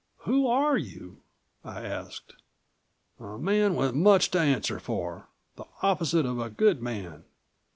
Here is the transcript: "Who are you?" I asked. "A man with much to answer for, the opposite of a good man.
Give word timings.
"Who 0.21 0.47
are 0.47 0.79
you?" 0.79 1.21
I 1.63 1.85
asked. 1.85 2.33
"A 3.19 3.37
man 3.37 3.75
with 3.75 3.93
much 3.93 4.31
to 4.31 4.39
answer 4.39 4.79
for, 4.79 5.27
the 5.57 5.65
opposite 5.83 6.25
of 6.25 6.39
a 6.39 6.49
good 6.49 6.81
man. 6.81 7.25